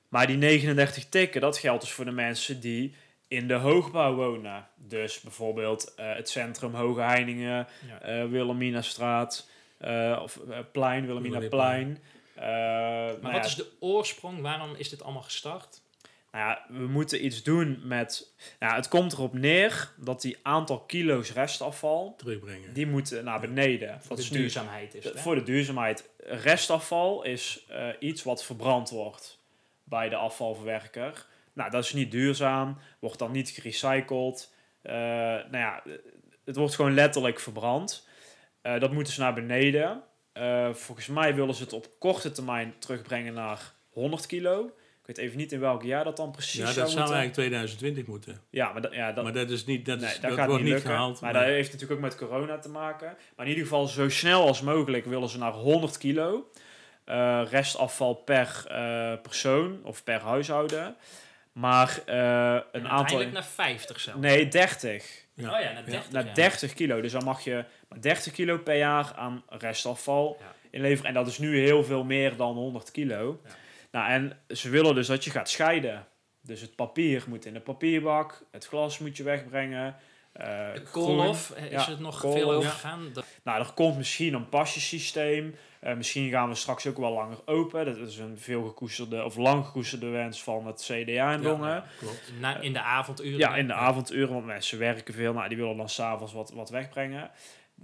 [0.09, 2.95] Maar die 39 tikken, dat geldt dus voor de mensen die
[3.27, 4.67] in de hoogbouw wonen.
[4.75, 8.01] Dus bijvoorbeeld eh, het centrum Hoge Heiningen, Ja.
[8.01, 10.39] eh Wilhelminastraat, eh, of
[10.71, 11.97] plein, Wilhelminaplein.
[12.37, 14.41] Eh Maar nou wat ja, is de oorsprong?
[14.41, 15.81] Waarom is dit allemaal gestart?
[16.37, 18.33] nou ja, we moeten iets doen met...
[18.59, 22.73] Nou, het komt erop neer dat die aantal kilo's restafval, Terugbrengen.
[22.73, 24.01] die moeten naar beneden.
[24.01, 26.09] Voor de duurzaamheid is het, voor de duurzaamheid.
[26.17, 29.39] Restafval is eh, iets wat verbrand wordt
[29.83, 31.25] bij de afvalverwerker.
[31.53, 34.53] Nou, dat is niet duurzaam, wordt dan niet gerecycled.
[34.81, 35.83] Eh, nou ja,
[36.45, 38.07] het wordt gewoon letterlijk verbrand.
[38.61, 40.03] Eh, dat moeten ze naar beneden.
[40.39, 44.65] Eh, volgens mij willen ze het op korte termijn terugbrengen naar 100 kilo.
[45.01, 46.99] Ik weet even niet in welk jaar dat dan precies Ja, dat zou moeten.
[47.03, 48.41] eigenlijk 2020 moeten.
[48.49, 50.47] Ja, maar, dat, ja, dat, maar dat is niet, dat, nee, is, dat, dat, gaat
[50.47, 50.89] wordt niet lukken.
[50.91, 51.21] gehaald.
[51.21, 53.17] Maar maar- dat heeft natuurlijk ook met corona te maken.
[53.35, 56.51] Maar in ieder geval zo snel als mogelijk willen ze naar 100 kilo.
[57.05, 60.95] eh, restafval per eh, persoon of per huishouden.
[61.51, 62.89] Maar eh, een En aantal...
[62.89, 64.19] uiteindelijk naar 50 zelfs.
[64.19, 65.25] Nee, 30.
[65.37, 65.55] Ja.
[65.55, 66.11] Oh ja, naar 30.
[66.11, 66.33] Naar ja.
[66.33, 67.01] 30 kilo.
[67.01, 70.37] Dus dan mag je maar 30 kilo per jaar aan restafval
[70.71, 71.05] inleveren.
[71.09, 73.41] En dat is nu heel veel meer dan 100 kilo.
[73.91, 76.07] Nou, en ze willen dus dat je gaat scheiden.
[76.41, 78.43] Dus het papier moet in de papierbak.
[78.51, 79.95] Het glas moet je wegbrengen.
[80.31, 83.11] eh, De koolhof, eh, is het nog veel over gegaan?
[83.43, 85.55] Nou, er komt misschien een pasjesysteem.
[85.79, 87.85] Eh, misschien gaan we straks ook wel langer open.
[87.85, 91.69] Dat is een veel gekoesterde of lang gekoesterde wens van het CDA in Dongen.
[91.69, 92.31] Ja, klopt.
[92.39, 93.37] na, in de avonduren.
[93.37, 95.33] Ja, in de avonduren, want mensen werken veel.
[95.33, 97.31] Nou, die willen dan s'avonds wat, wat wegbrengen.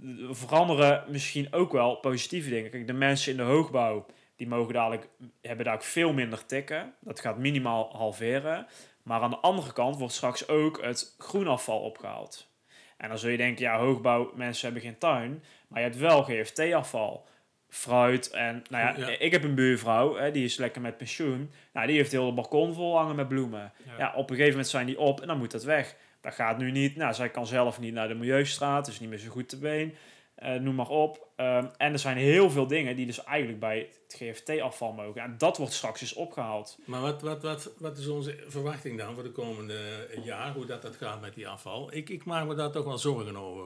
[0.00, 2.70] We veranderen misschien ook wel positieve dingen.
[2.70, 5.08] Kijk, de mensen in de hoogbouw, die mogen dadelijk,
[5.40, 6.94] hebben daar ook veel minder tikken.
[7.00, 8.66] Dat gaat minimaal halveren.
[9.02, 12.48] Maar aan de andere kant wordt straks ook het groenafval opgehaald.
[12.96, 15.44] En dan zul je denken, ja, hoogbouw, mensen hebben geen tuin.
[15.68, 17.26] Maar je hebt wel GFT-afval.
[17.74, 19.18] Fruit en, nou ja, Ja.
[19.18, 21.50] ik heb een buurvrouw, hè, die is lekker met pensioen.
[21.72, 23.72] Nou, die heeft heel het balkon vol hangen met bloemen.
[23.86, 23.92] Ja.
[23.98, 25.96] Ja, op een gegeven moment zijn die op en dan moet dat weg.
[26.20, 26.96] Dat gaat nu niet.
[26.96, 29.94] Nou, zij kan zelf niet naar de Milieustraat, is niet meer zo goed te been.
[30.34, 31.26] Eh, noem maar op.
[31.36, 35.22] Ehm, en er zijn heel veel dingen die dus eigenlijk bij het GFT-afval mogen.
[35.22, 36.78] En dat wordt straks eens opgehaald.
[36.84, 40.52] Maar wat, wat, wat, wat is onze verwachting dan voor de komende jaar?
[40.52, 41.94] Hoe dat, dat gaat met die afval?
[41.94, 43.64] Ik, ik maak me daar toch wel zorgen over.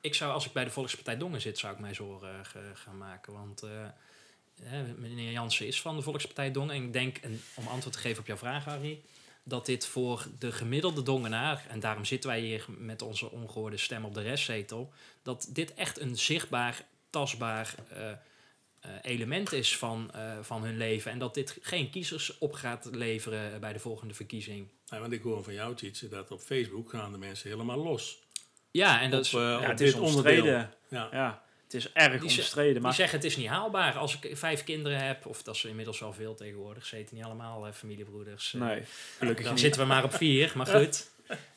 [0.00, 2.98] Ik zou, als ik bij de Volkspartij Dongen zit, zou ik mij zorgen eh, gaan
[2.98, 3.32] maken.
[3.32, 6.74] Want eh, meneer Jansen is van de Volkspartij Dongen.
[6.74, 9.02] En ik denk, en om antwoord te geven op jouw vraag, Harry,
[9.42, 14.04] dat dit voor de gemiddelde Dongenaar, en daarom zitten wij hier met onze ongehoorde stem
[14.04, 18.12] op de restzetel, dat dit echt een zichtbaar, tastbaar eh,
[19.02, 20.10] element is van,
[20.42, 21.10] van hun leven.
[21.10, 24.68] En dat dit geen kiezers op gaat leveren bij de volgende verkiezing.
[24.84, 28.27] Ja, want ik hoor van jou, Tjitse, dat op Facebook gaan de mensen helemaal los.
[28.70, 30.70] Ja, en dat is, op, eh, Ja, het is omstreden.
[30.88, 31.08] Ja.
[31.12, 32.72] Ja, het is erg Die ze- omstreden.
[32.72, 33.96] Die Maar zeggen het is niet haalbaar.
[33.98, 37.24] Als ik vijf kinderen heb, of dat is inmiddels wel veel tegenwoordig, ze heten niet
[37.24, 38.54] allemaal eh, familiebroeders.
[38.54, 38.82] eh, nee,
[39.18, 39.62] gelukkig dan niet.
[39.62, 41.10] zitten we maar op vier, maar goed.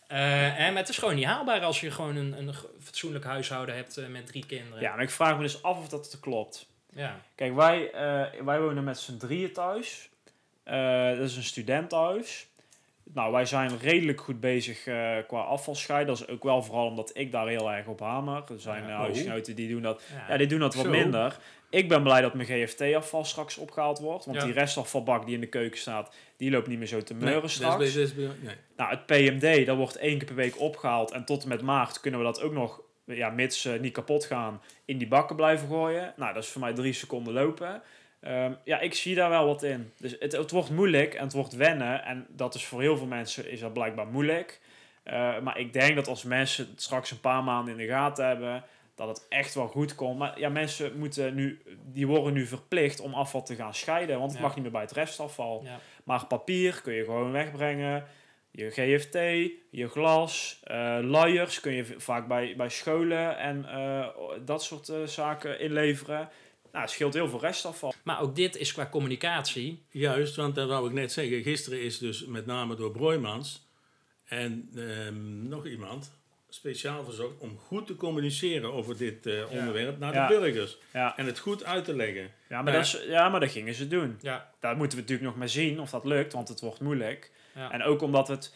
[0.08, 3.76] Eh, en, maar het is gewoon niet haalbaar als je gewoon een, een fatsoenlijk huishouden
[3.76, 4.82] hebt met drie kinderen.
[4.82, 6.66] Ja, maar ik vraag me dus af of dat klopt.
[6.94, 7.22] Ja.
[7.36, 7.90] Kijk, wij,
[8.44, 10.10] wij wonen met z'n drieën thuis.
[11.18, 12.48] Dat is een studentenhuis.
[13.14, 16.08] Nou, wij zijn redelijk goed bezig eh, qua afvalscheiden.
[16.16, 18.44] Dat is ook wel vooral omdat ik daar heel erg op hamer.
[18.50, 19.00] Er zijn Ja, eh, oh.
[19.02, 20.26] huisgenoten die doen dat, Ja.
[20.30, 20.90] ja, die doen dat wat Zo.
[20.92, 21.38] minder.
[21.70, 24.26] Ik ben blij dat mijn GFT-afval straks opgehaald wordt.
[24.26, 24.44] Want Ja.
[24.44, 27.96] die restafvalbak die in de keuken staat, die loopt niet meer zo te meuren straks.
[27.96, 28.30] is nee.
[28.78, 31.12] Nou, het PMD, dat wordt één keer per week opgehaald.
[31.12, 34.26] En tot en met maart kunnen we dat ook nog, ja, mits ze niet kapot
[34.26, 36.14] gaan, in die bakken blijven gooien.
[36.18, 37.82] Nou, dat is voor mij drie seconden lopen.
[38.22, 39.92] Ehm, ja, ik zie daar wel wat in.
[39.98, 42.04] Dus het, het wordt moeilijk en het wordt wennen.
[42.04, 44.60] En dat is voor heel veel mensen is dat blijkbaar moeilijk.
[45.04, 48.28] Eh, maar ik denk dat als mensen het straks een paar maanden in de gaten
[48.28, 48.64] hebben,
[48.96, 50.18] dat het echt wel goed komt.
[50.18, 54.18] Maar ja, mensen moeten nu, die worden nu verplicht om afval te gaan scheiden.
[54.20, 54.46] Want het Ja.
[54.46, 55.62] mag niet meer bij het restafval.
[55.64, 55.80] Ja.
[56.04, 58.06] Maar papier kun je gewoon wegbrengen.
[58.52, 59.14] Je GFT,
[59.70, 64.08] je glas, eh luiers kun je vaak bij, bij scholen en eh,
[64.46, 66.30] dat soort zaken inleveren.
[66.72, 67.94] Nou, het scheelt heel veel restafval.
[68.04, 69.84] Maar ook dit is qua communicatie.
[69.90, 71.44] Juist, want dat wou ik net zeggen.
[71.44, 73.66] Gisteren is dus met name door Broijmans
[74.26, 76.12] en ehm, nog iemand
[76.50, 80.28] speciaal verzocht om goed te communiceren over dit eh, onderwerp naar Ja.
[80.28, 80.78] de burgers.
[80.94, 82.32] Ja, En het goed uit te leggen.
[82.50, 82.80] ja, maar, Ja.
[82.80, 84.18] Dat is, ja maar dat gingen ze doen.
[84.22, 84.52] Ja.
[84.60, 87.32] Daar moeten we natuurlijk nog maar zien of dat lukt, want het wordt moeilijk.
[87.56, 87.72] Ja.
[87.72, 88.54] En ook omdat het,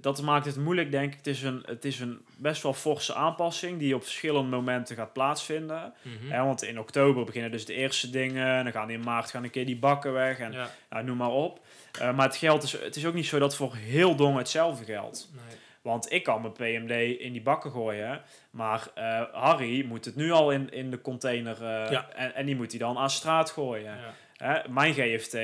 [0.00, 1.16] dat maakt het moeilijk denk ik.
[1.16, 5.12] Het is, een, het is een best wel forse aanpassing die op verschillende momenten gaat
[5.12, 5.92] plaatsvinden.
[6.28, 8.46] Hè, want in oktober beginnen dus de eerste dingen.
[8.46, 10.38] En dan gaan in maart gaan een keer die bakken weg.
[10.38, 10.70] En Ja.
[10.90, 11.60] nou, noem maar op.
[12.00, 14.84] Eh, maar het, geld is, het is ook niet zo dat voor heel Dongen hetzelfde
[14.84, 15.28] geldt.
[15.32, 15.58] Nee.
[15.82, 18.20] Want ik kan mijn PMD in die bakken gooien.
[18.50, 21.54] Maar eh, Harry moet het nu al in, in de container.
[21.64, 22.08] eh, Ja.
[22.14, 23.96] en, en die moet hij dan aan straat gooien.
[23.98, 24.14] Ja.
[24.46, 25.36] Hè, mijn GFT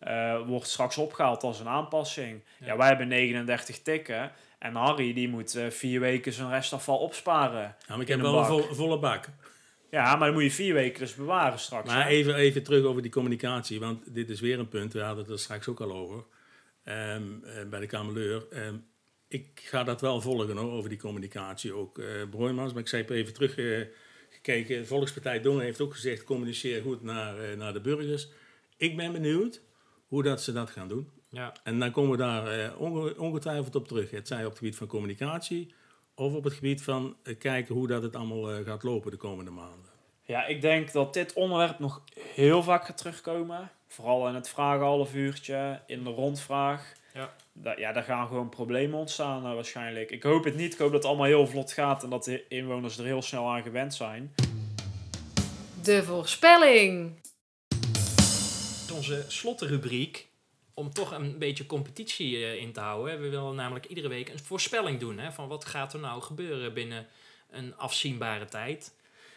[0.00, 2.42] eh, wordt straks opgehaald als een aanpassing.
[2.58, 2.66] Ja.
[2.66, 2.76] Ja.
[2.76, 4.32] wij hebben 39 tikken.
[4.60, 7.62] En Harry die moet eh, vier weken zijn restafval opsparen.
[7.62, 9.28] Ja, maar ik heb wel een volle bak.
[9.90, 11.88] Ja, maar dan moet je vier weken dus bewaren straks.
[11.88, 12.10] Maar hè?
[12.10, 15.32] even, even terug over die communicatie, want dit is weer een punt, we hadden het
[15.32, 16.24] er straks ook al over,
[16.84, 18.46] ehm, eh, bij de Kameleur.
[18.50, 18.74] Ehm,
[19.28, 23.32] ik ga dat wel volgen hoor, over die communicatie, ook Broijmans, maar ik zei even
[23.32, 23.86] terug eh,
[24.30, 28.28] gekeken, Volkspartij Dongen heeft ook gezegd, communiceer goed naar, naar de burgers.
[28.76, 29.60] Ik ben benieuwd
[30.10, 31.10] hoe dat ze dat gaan doen.
[31.28, 31.52] Ja.
[31.64, 34.10] En dan komen we daar eh, onge- ongetwijfeld op terug.
[34.10, 35.74] Het zij op het gebied van communicatie
[36.14, 39.16] of op het gebied van eh, kijken hoe dat het allemaal eh, gaat lopen de
[39.16, 39.90] komende maanden.
[40.22, 42.02] Ja, ik denk dat dit onderwerp nog
[42.34, 43.70] heel vaak gaat terugkomen.
[43.86, 46.92] Vooral in het vragenhalf uurtje, in de rondvraag.
[47.14, 47.32] Ja.
[47.52, 50.10] Da ja, daar gaan gewoon problemen ontstaan waarschijnlijk.
[50.10, 50.72] Ik hoop het niet.
[50.72, 53.50] Ik hoop dat het allemaal heel vlot gaat en dat de inwoners er heel snel
[53.50, 54.34] aan gewend zijn.
[55.82, 57.12] De voorspelling.
[58.90, 60.28] Onze slotrubriek.
[60.74, 63.20] Om toch een beetje competitie eh, in te houden.
[63.20, 65.18] We willen namelijk iedere week een voorspelling doen.
[65.18, 67.06] Hè, van wat gaat er nou gebeuren binnen
[67.50, 68.94] een afzienbare tijd.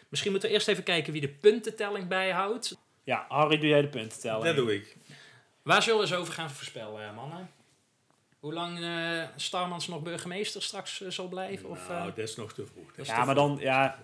[0.08, 2.76] Misschien moeten we eerst even kijken wie de puntentelling bijhoudt.
[3.04, 4.44] Ja, Harry, doe jij de punten tellen?
[4.44, 4.96] Dat doe ik.
[5.62, 7.50] Waar zullen we eens over gaan voorspellen, eh, mannen?
[8.40, 11.68] Hoe lang eh Starmans nog burgemeester straks zal blijven?
[11.68, 13.06] Of, nou, eh, dat is nog te vroeg.
[13.06, 13.98] Ja, te maar dan, ja,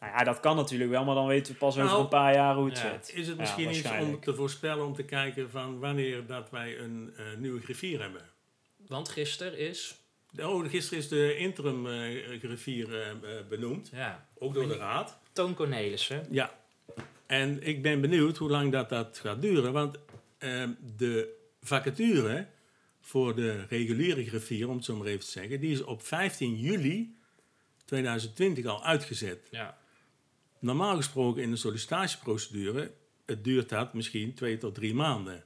[0.00, 2.34] nou ja, dat kan natuurlijk wel, maar dan weten we pas over Nou, een paar
[2.34, 2.90] jaar hoe het ja.
[2.90, 3.12] zit.
[3.14, 6.78] Is het Ja, misschien iets om te voorspellen om te kijken van wanneer dat wij
[6.78, 8.22] een eh, nieuwe griffier hebben?
[8.90, 9.94] want gisteren is...
[10.38, 15.18] Oh, gisteren is de interim eh, griffier eh, eh, benoemd, Ja, ook door de raad.
[15.32, 16.26] Toon Cornelissen.
[16.30, 16.58] Ja,
[17.26, 19.98] en ik ben benieuwd hoe lang dat, dat gaat duren, want
[20.38, 22.46] ehm, de vacature
[23.00, 26.56] voor de reguliere griffier, om het zo maar even te zeggen, die is op 15
[26.56, 27.16] juli
[27.84, 29.48] 2020 al uitgezet.
[29.50, 29.78] Ja.
[30.60, 32.90] Normaal gesproken in de sollicitatieprocedure,
[33.26, 35.44] het duurt dat misschien twee tot drie maanden.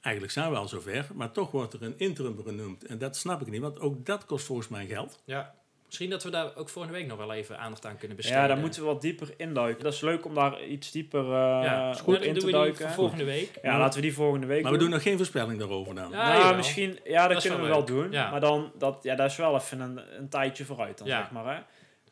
[0.00, 2.86] Eigenlijk zijn we al zover, maar toch wordt er een interim genoemd.
[2.86, 5.22] En dat snap ik niet, want ook dat kost volgens mij geld.
[5.24, 5.54] ja.
[5.86, 8.40] Misschien dat we daar ook volgende week nog wel even aandacht aan kunnen besteden.
[8.42, 9.84] Ja, daar moeten we wat dieper induiken.
[9.84, 12.14] Dat is leuk om daar iets dieper eh ja, is op goed.
[12.14, 12.90] in te doen we die duiken.
[12.90, 13.58] volgende week.
[13.62, 16.10] Ja, laten we die volgende week Maar we doen nog geen voorspelling daarover dan.
[16.10, 18.10] Ja, nou, misschien, ja, dat, kunnen we wel doen.
[18.10, 18.30] Ja.
[18.30, 21.18] Maar dan, dat, ja, dat is wel even een, een tijdje vooruit dan, Ja.
[21.20, 21.56] zeg maar.
[21.56, 21.62] Hè?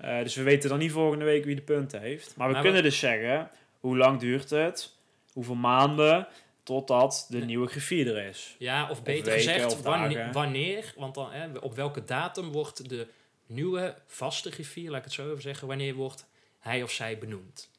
[0.01, 2.37] Eh, dus we weten dan niet volgende week wie de punten heeft.
[2.37, 4.97] Maar we Maar kunnen we- dus zeggen, hoe lang duurt het?
[5.33, 6.27] Hoeveel maanden?
[6.63, 7.47] Totdat de Nee.
[7.47, 8.57] nieuwe griffier er is.
[8.59, 12.89] Ja, of beter weken gezegd, of wanneer, wanneer, want dan, hè, op welke datum wordt
[12.89, 13.09] de
[13.47, 16.27] nieuwe vaste griffier, laat ik het zo even zeggen, wanneer wordt
[16.59, 17.71] hij of zij benoemd?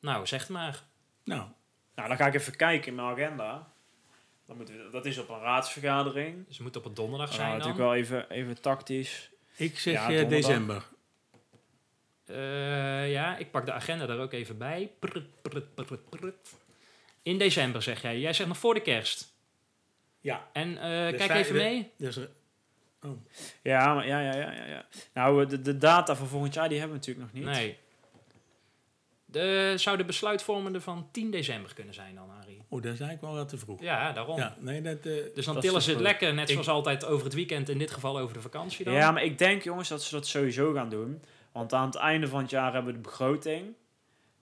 [0.00, 0.82] Nou, zeg het maar.
[1.24, 1.42] Nou,
[1.94, 3.72] Nou, dan ga ik even kijken in mijn agenda.
[4.46, 6.46] Dan moeten we, dat is op een raadsvergadering.
[6.46, 7.58] Dus het moet op een donderdag Dan zijn dan.
[7.58, 9.30] natuurlijk wel even, even tactisch.
[9.56, 10.28] ik zeg Ja, eh, donderdag.
[10.46, 10.84] december.
[12.26, 14.90] Eh, ja, ik pak de agenda er ook even bij.
[14.98, 16.34] Prut, prut, prut, prut.
[17.22, 18.18] In december zeg jij.
[18.18, 19.32] Jij zegt nog voor de kerst.
[20.20, 20.48] Ja.
[20.52, 21.90] En eh, Dus kijk vijf- even mee.
[21.96, 22.24] Dus, eh,
[23.62, 24.86] Ja, maar, ja, ja, ja, ja, ja.
[25.14, 27.54] Nou, eh, de, de data voor volgend jaar die hebben we natuurlijk nog niet.
[27.54, 27.76] Nee.
[29.24, 32.56] De, zou de besluitvormende van 10 december kunnen zijn dan, Harry?
[32.68, 33.80] Oh, dat is eigenlijk wel wat te vroeg.
[33.82, 34.38] Ja, daarom.
[34.38, 35.02] Ja, nee, dat, eh,
[35.34, 37.78] Dus dan dat tillen ze het lekker, net Ik- zoals altijd over het weekend, in
[37.78, 38.94] dit geval over de vakantie dan.
[38.94, 41.22] Ja, maar ik denk jongens dat ze dat sowieso gaan doen.
[41.52, 43.74] Want aan het einde van het jaar hebben we de begroting.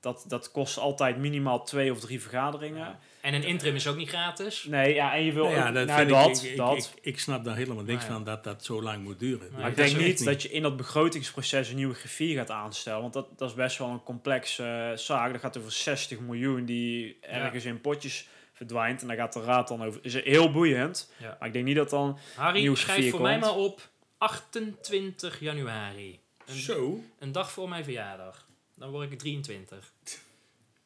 [0.01, 2.99] Dat, dat kost altijd minimaal twee of drie vergaderingen.
[3.21, 4.65] En een interim is ook niet gratis.
[4.65, 6.77] Nee, ja, en je wil Nou ja, dat nou, vind dat, ik, ik, dat.
[6.77, 8.13] Ik, ik, ik snap daar helemaal niks Nou ja.
[8.13, 9.49] van dat dat zo lang moet duren.
[9.53, 13.01] Maar maar ik denk niet dat je in dat begrotingsproces een nieuwe griffier gaat aanstellen.
[13.01, 15.33] Want dat, dat is best wel een complexe eh, zaak.
[15.33, 19.03] Dat gaat over 60 miljoen die ergens in potjes verdwijnt.
[19.03, 20.01] En daar gaat de raad dan over.
[20.03, 21.13] Is heel boeiend.
[21.17, 21.37] Ja.
[21.39, 22.19] Maar ik denk niet dat dan...
[22.35, 26.21] Harry, schrijf voor mij maar op 28 januari.
[26.51, 27.01] Een, Zo.
[27.19, 28.47] een dag voor mijn verjaardag.
[28.77, 29.93] Dan word ik 23.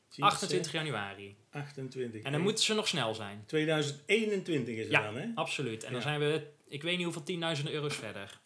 [0.09, 1.37] Zie je, 28 januari.
[1.53, 2.23] 28.
[2.23, 3.43] En dan moeten ze nog snel zijn.
[3.47, 5.27] 2021 is het Ja, dan, hè?
[5.35, 5.85] absoluut.
[5.85, 8.41] En dan zijn we, ik weet niet hoeveel 10.000 euro's verder.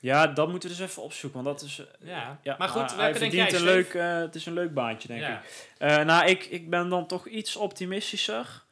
[0.00, 1.42] Ja, dat moeten we dus even opzoeken.
[1.42, 1.78] Want dat is...
[1.78, 4.74] eh, Ja, Ja, maar goed, welke denk jij, een leuk, eh, Het is een leuk
[4.74, 5.38] baantje, denk Ja.
[5.40, 5.68] ik.
[5.78, 8.62] Eh, nou, ik, ik ben dan toch iets optimistischer.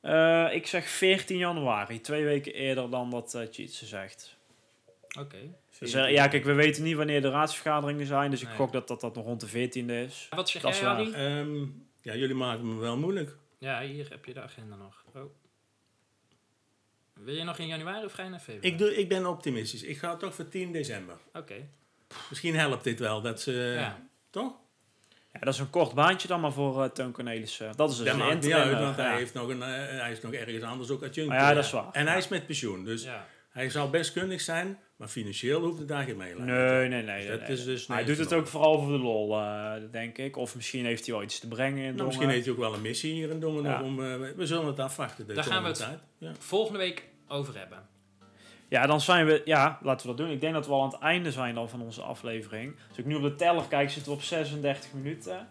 [0.00, 4.36] Eh, ik zeg 14 januari, twee weken eerder dan dat uh, Tjitse zegt.
[5.18, 5.38] Oké.
[5.78, 8.56] Dus, eh, ja, kijk, we weten niet wanneer de raadsvergaderingen zijn, dus ik Nee.
[8.56, 10.26] gok dat, dat dat nog rond de 14e is.
[10.30, 11.12] Wat zeg Dat is jij, waar.
[11.12, 11.62] Ehm,
[12.00, 13.36] ja, jullie maken me wel moeilijk.
[13.58, 15.04] Ja, hier heb je de agenda nog.
[15.14, 15.22] Oh.
[17.14, 18.68] Wil je nog in januari of ga je naar februari?
[18.68, 19.82] Ik, doe, ik ben optimistisch.
[19.82, 21.16] Ik ga toch voor 10 december.
[21.32, 21.54] Oké.
[22.28, 23.20] Misschien helpt dit wel.
[23.20, 24.06] Dat ze, Ja.
[24.30, 24.52] Toch?
[25.32, 27.72] Ja, dat is een kort baantje dan maar voor eh Toon Cornelissen.
[27.76, 29.02] Dat is dus dat een maakt niet interim, uit, eh, want ja.
[29.02, 29.68] hij, heeft nog een, eh,
[30.00, 31.32] hij is nog ergens anders ook adjunct.
[31.32, 31.90] Ah ja, eh, dat is waar.
[31.92, 32.84] En hij is met pensioen.
[32.84, 33.26] Dus Ja.
[33.54, 36.88] Hij zou best kundig zijn, maar financieel hoeft het daar geen meeleiden.
[36.88, 37.16] Nee, nee, nee.
[37.16, 37.56] Dus nee, dat nee.
[37.56, 40.36] is dus hij doet het ook vooral voor de lol, eh, denk ik.
[40.36, 42.74] Of misschien heeft hij wel iets te brengen in Nou, misschien heeft hij ook wel
[42.74, 43.62] een missie hier in Dongen.
[43.62, 43.82] Ja.
[43.82, 45.26] Om, eh, we zullen het afwachten.
[45.26, 45.98] De Daar gaan we het- tijd.
[46.18, 46.32] Ja.
[46.38, 47.78] Volgende week over hebben.
[48.68, 49.42] Ja, dan zijn we...
[49.44, 50.34] Ja, laten we dat doen.
[50.34, 52.74] Ik denk dat we al aan het einde zijn dan van onze aflevering.
[52.88, 55.48] Als ik nu op de teller kijk, zitten we op 36 minuten.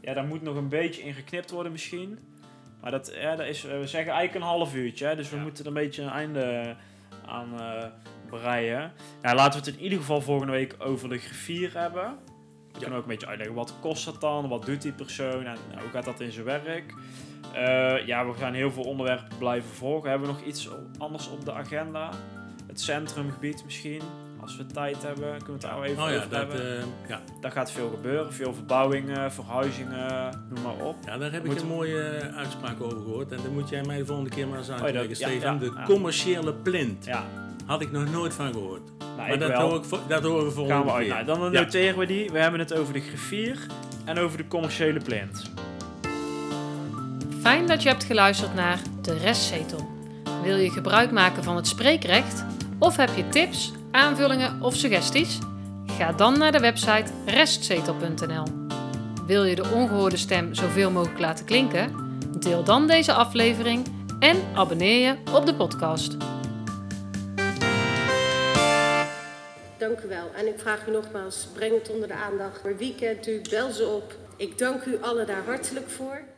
[0.00, 2.18] Ja, daar moet nog een beetje in geknipt worden misschien.
[2.80, 5.06] Maar dat, ja, dat is, we zeggen eigenlijk een half uurtje.
[5.06, 5.42] Hè, dus we Ja.
[5.42, 6.76] moeten er een beetje een einde
[7.26, 7.84] aan eh
[8.40, 8.92] breien.
[9.22, 12.18] Nou, laten we het in ieder geval volgende week over de griffier hebben.
[12.72, 14.48] We kunnen ook een beetje uitleggen, wat kost dat dan?
[14.48, 15.44] Wat doet die persoon?
[15.44, 16.94] En hoe gaat dat in zijn werk?
[17.54, 20.10] Eh, ja, we gaan heel veel onderwerpen blijven volgen.
[20.10, 22.10] Hebben we nog iets anders op de agenda?
[22.66, 24.02] Het centrumgebied misschien?
[24.44, 26.78] Als we tijd hebben, kunnen we het daar wel even Oh ja, over dat, hebben.
[26.78, 27.20] eh, ja.
[27.40, 28.32] Daar gaat veel gebeuren.
[28.32, 30.96] Veel verbouwingen, verhuizingen, noem maar op.
[31.06, 33.32] ja, daar heb Moet- ik een mooie eh, uitspraak over gehoord.
[33.32, 35.52] En dan moet jij mij de volgende keer maar eens uitleggen, Oh, dat- ja, Steven.
[35.52, 35.82] ja, de ja.
[35.84, 37.04] commerciële plint.
[37.04, 37.24] Ja,
[37.66, 38.82] Had ik nog nooit van gehoord.
[38.98, 39.60] nou, maar ik dat, wel.
[39.68, 41.08] hoor ik, dat horen we volgende gaan we uit.
[41.08, 41.60] Nou, dan Ja.
[41.60, 42.30] noteren we die.
[42.30, 43.58] We hebben het over de griffier
[44.04, 45.50] en over de commerciële plint.
[47.40, 49.90] Fijn dat je hebt geluisterd naar De Restzetel.
[50.42, 52.44] Wil je gebruik maken van het spreekrecht?
[52.78, 55.38] Of heb je tips, aanvullingen of suggesties?
[55.86, 58.44] Ga dan naar de website restzetel.nl.
[59.26, 62.18] Wil je de ongehoorde stem zoveel mogelijk laten klinken?
[62.38, 63.86] Deel dan deze aflevering
[64.18, 66.16] en abonneer je op de podcast.
[69.78, 70.30] Dank u wel.
[70.34, 72.60] En ik vraag u nogmaals, breng het onder de aandacht.
[72.60, 74.14] Voor wie kent u, bel ze op.
[74.36, 76.33] Ik dank u allen daar hartelijk voor.